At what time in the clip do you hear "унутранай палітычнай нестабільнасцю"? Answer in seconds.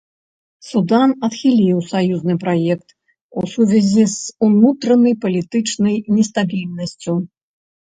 4.51-7.13